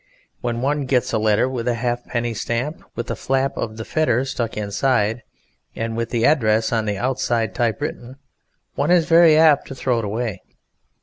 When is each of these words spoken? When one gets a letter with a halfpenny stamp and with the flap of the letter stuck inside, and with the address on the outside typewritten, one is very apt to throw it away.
When 0.39 0.61
one 0.61 0.87
gets 0.87 1.13
a 1.13 1.19
letter 1.19 1.47
with 1.47 1.67
a 1.67 1.75
halfpenny 1.75 2.33
stamp 2.33 2.77
and 2.77 2.85
with 2.95 3.05
the 3.05 3.15
flap 3.15 3.55
of 3.55 3.77
the 3.77 3.87
letter 3.95 4.25
stuck 4.25 4.57
inside, 4.57 5.21
and 5.75 5.95
with 5.95 6.09
the 6.09 6.25
address 6.25 6.71
on 6.71 6.85
the 6.85 6.97
outside 6.97 7.53
typewritten, 7.53 8.15
one 8.73 8.89
is 8.89 9.05
very 9.05 9.37
apt 9.37 9.67
to 9.67 9.75
throw 9.75 9.99
it 9.99 10.05
away. 10.05 10.41